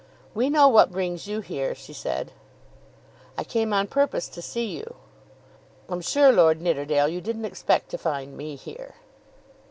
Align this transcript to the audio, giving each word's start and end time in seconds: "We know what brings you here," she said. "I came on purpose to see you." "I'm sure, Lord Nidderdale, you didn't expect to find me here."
"We 0.33 0.49
know 0.49 0.67
what 0.67 0.91
brings 0.91 1.27
you 1.27 1.41
here," 1.41 1.75
she 1.75 1.93
said. 1.93 2.31
"I 3.37 3.43
came 3.43 3.71
on 3.71 3.85
purpose 3.85 4.27
to 4.29 4.41
see 4.41 4.65
you." 4.65 4.95
"I'm 5.89 6.01
sure, 6.01 6.31
Lord 6.31 6.59
Nidderdale, 6.59 7.07
you 7.09 7.21
didn't 7.21 7.45
expect 7.45 7.89
to 7.91 7.99
find 7.99 8.35
me 8.35 8.55
here." 8.55 8.95